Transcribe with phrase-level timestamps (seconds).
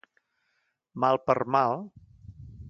[1.03, 1.79] Mal per mal.